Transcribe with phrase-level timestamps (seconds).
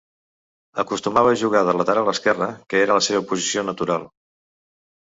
[0.83, 4.11] Acostumava a jugar de lateral esquerre, que era la seva posició natural.